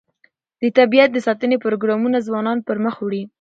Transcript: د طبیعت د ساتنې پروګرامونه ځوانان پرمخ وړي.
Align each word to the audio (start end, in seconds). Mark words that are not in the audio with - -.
د 0.61 0.63
طبیعت 0.77 1.09
د 1.13 1.17
ساتنې 1.27 1.57
پروګرامونه 1.65 2.17
ځوانان 2.27 2.57
پرمخ 2.67 2.95
وړي. 3.01 3.21